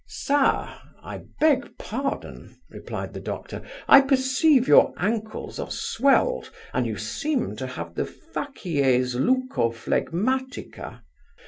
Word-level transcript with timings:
'Sir, 0.07 0.67
I 1.03 1.25
beg 1.39 1.77
pardon 1.77 2.55
(replied 2.71 3.13
the 3.13 3.19
Doctor) 3.19 3.61
I 3.87 4.01
perceive 4.01 4.67
your 4.67 4.95
ancles 4.97 5.59
are 5.59 5.69
swelled, 5.69 6.49
and 6.73 6.87
you 6.87 6.97
seem 6.97 7.55
to 7.57 7.67
have 7.67 7.93
the 7.93 8.05
facies 8.05 9.13
leucophlegmatica. 9.13 11.01